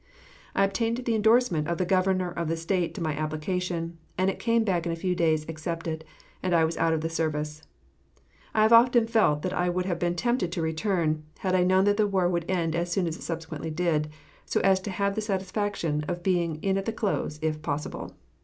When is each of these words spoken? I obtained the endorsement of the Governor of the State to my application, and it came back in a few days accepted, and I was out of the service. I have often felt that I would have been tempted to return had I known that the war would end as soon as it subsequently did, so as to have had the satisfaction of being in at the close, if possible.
I 0.55 0.63
obtained 0.63 0.97
the 0.97 1.13
endorsement 1.13 1.67
of 1.67 1.77
the 1.77 1.85
Governor 1.85 2.31
of 2.31 2.47
the 2.47 2.57
State 2.57 2.95
to 2.95 3.01
my 3.03 3.13
application, 3.15 3.99
and 4.17 4.31
it 4.31 4.39
came 4.39 4.63
back 4.63 4.87
in 4.87 4.91
a 4.91 4.95
few 4.95 5.13
days 5.13 5.45
accepted, 5.47 6.03
and 6.41 6.55
I 6.55 6.65
was 6.65 6.75
out 6.75 6.91
of 6.93 7.01
the 7.01 7.07
service. 7.09 7.61
I 8.55 8.63
have 8.63 8.73
often 8.73 9.05
felt 9.05 9.43
that 9.43 9.53
I 9.53 9.69
would 9.69 9.85
have 9.85 9.99
been 9.99 10.15
tempted 10.15 10.51
to 10.53 10.61
return 10.63 11.21
had 11.37 11.53
I 11.53 11.61
known 11.63 11.83
that 11.85 11.97
the 11.97 12.07
war 12.07 12.27
would 12.27 12.49
end 12.49 12.75
as 12.75 12.91
soon 12.91 13.05
as 13.05 13.15
it 13.15 13.21
subsequently 13.21 13.69
did, 13.69 14.09
so 14.43 14.59
as 14.61 14.79
to 14.79 14.89
have 14.89 15.09
had 15.09 15.15
the 15.15 15.21
satisfaction 15.21 16.03
of 16.07 16.23
being 16.23 16.55
in 16.63 16.79
at 16.79 16.85
the 16.85 16.93
close, 16.93 17.37
if 17.43 17.61
possible. 17.61 18.15